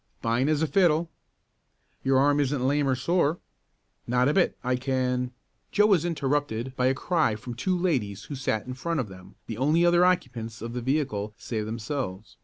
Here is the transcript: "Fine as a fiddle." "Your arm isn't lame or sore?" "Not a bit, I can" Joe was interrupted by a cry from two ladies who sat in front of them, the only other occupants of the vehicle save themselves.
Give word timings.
"Fine 0.19 0.49
as 0.49 0.63
a 0.63 0.67
fiddle." 0.67 1.11
"Your 2.03 2.17
arm 2.17 2.39
isn't 2.39 2.65
lame 2.65 2.87
or 2.87 2.95
sore?" 2.95 3.37
"Not 4.07 4.27
a 4.27 4.33
bit, 4.33 4.57
I 4.63 4.75
can" 4.75 5.29
Joe 5.71 5.85
was 5.85 6.05
interrupted 6.05 6.75
by 6.75 6.87
a 6.87 6.95
cry 6.95 7.35
from 7.35 7.53
two 7.53 7.77
ladies 7.77 8.23
who 8.23 8.33
sat 8.35 8.65
in 8.65 8.73
front 8.73 8.99
of 8.99 9.09
them, 9.09 9.35
the 9.45 9.59
only 9.59 9.85
other 9.85 10.03
occupants 10.03 10.59
of 10.63 10.73
the 10.73 10.81
vehicle 10.81 11.35
save 11.37 11.67
themselves. 11.67 12.37